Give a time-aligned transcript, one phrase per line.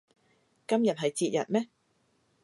[0.67, 1.69] 今日係節日咩